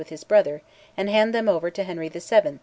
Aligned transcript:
with 0.01 0.09
his 0.09 0.23
brother, 0.23 0.63
and 0.97 1.09
hand 1.11 1.31
them 1.31 1.47
over 1.47 1.69
to 1.69 1.83
Henry 1.83 2.09
VII. 2.09 2.57